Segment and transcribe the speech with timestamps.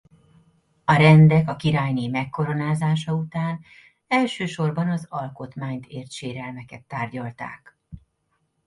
[0.85, 3.59] A rendek a királyné megkoronázása után
[4.07, 7.77] elsősorban az alkotmányt ért sérelmeket tárgyalták.